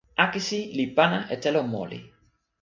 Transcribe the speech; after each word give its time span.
akesi 0.23 0.59
li 0.77 0.85
pana 0.97 1.19
e 1.33 1.35
telo 1.43 1.61
moli. 1.73 1.99